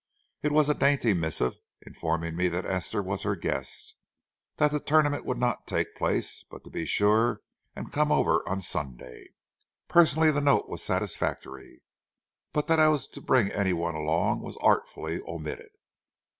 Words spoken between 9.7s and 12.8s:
Personally the note was satisfactory, but that